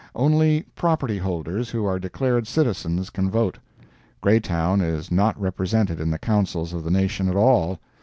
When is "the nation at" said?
6.83-7.35